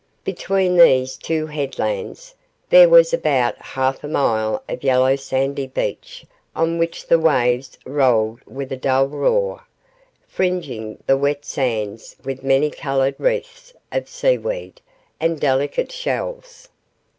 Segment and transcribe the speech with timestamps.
[0.23, 2.33] Between these two headlands
[2.71, 8.39] there was about half a mile of yellow sandy beach on which the waves rolled
[8.47, 9.63] with a dull roar,
[10.27, 14.81] fringing the wet sands with many coloured wreaths of sea weed
[15.19, 16.69] and delicate shells.